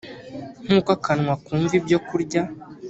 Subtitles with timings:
[0.63, 2.41] nk’uko akanwa kumva ibyokurya